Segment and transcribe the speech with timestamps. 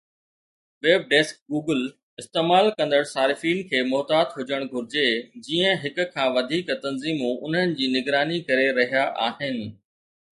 [0.85, 1.83] WebDeskGoogle
[2.21, 5.05] استعمال ڪندڙ صارفين کي محتاط هجڻ گهرجي
[5.49, 9.61] جيئن هڪ کان وڌيڪ تنظيمون انهن جي نگراني ڪري رهيا آهن